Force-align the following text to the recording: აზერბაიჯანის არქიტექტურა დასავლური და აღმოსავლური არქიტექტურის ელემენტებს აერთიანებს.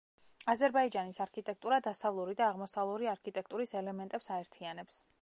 აზერბაიჯანის 0.53 1.19
არქიტექტურა 1.25 1.79
დასავლური 1.89 2.35
და 2.41 2.47
აღმოსავლური 2.49 3.13
არქიტექტურის 3.15 3.79
ელემენტებს 3.83 4.35
აერთიანებს. 4.39 5.09